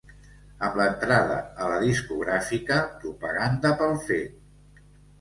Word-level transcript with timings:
Amb 0.67 0.79
l’entrada 0.79 1.35
a 1.59 1.69
la 1.73 1.77
discogràfica 1.85 2.81
Propaganda 3.05 3.75
pel 3.85 3.99
Fet! 4.11 4.87